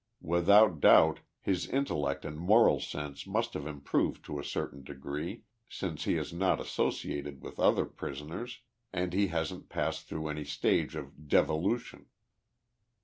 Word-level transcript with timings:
Without 0.23 0.79
doubt, 0.79 1.19
his 1.41 1.67
intellect 1.69 2.25
and 2.25 2.35
moral 2.35 2.79
sense 2.79 3.27
must 3.27 3.53
have 3.53 3.67
improved 3.67 4.25
to 4.25 4.39
a 4.39 4.43
certain 4.43 4.81
degree, 4.83 5.43
since 5.69 6.05
he 6.05 6.15
has 6.15 6.33
not 6.33 6.59
associated 6.59 7.43
with 7.43 7.59
other 7.59 7.85
prisoners, 7.85 8.61
and 8.91 9.13
he 9.13 9.27
hasn't 9.27 9.69
passed 9.69 10.07
through 10.07 10.27
any 10.27 10.43
stage 10.43 10.95
of 10.95 11.15
1 11.19 11.25
devolution. 11.27 12.07